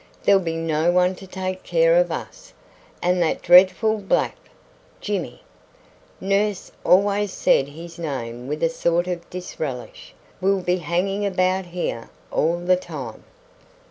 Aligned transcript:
There'll 0.23 0.41
be 0.41 0.55
no 0.57 0.91
one 0.91 1.13
to 1.17 1.27
take 1.27 1.61
care 1.61 1.95
of 1.95 2.11
us, 2.11 2.53
and 3.03 3.21
that 3.21 3.43
dreadful 3.43 3.99
black, 3.99 4.35
Jimmy" 4.99 5.43
nurse 6.19 6.71
always 6.83 7.31
said 7.31 7.67
his 7.67 7.99
name 7.99 8.47
with 8.47 8.63
a 8.63 8.69
sort 8.69 9.05
of 9.07 9.29
disrelish 9.29 10.15
"will 10.41 10.61
be 10.61 10.77
hanging 10.77 11.23
about 11.23 11.65
here 11.67 12.09
all 12.31 12.57
the 12.57 12.77
time." 12.77 13.23